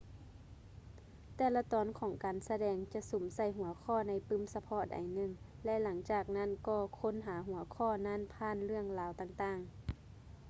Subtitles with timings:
[1.35, 5.31] ແຕ່ລະຕອນຂອງການສະແດງຈະສຸມໃສ່ຫົວຂໍ້ໃນປື້ມສະເພາະໃດໜຶ່ງ
[5.65, 9.69] ແລະ ຫຼັງຈາກນັ້ນກໍຄົ້ນຫາຫົວຂໍ້ນັ້ນຜ່ານເລື່ອງລາວຕ່າງໆ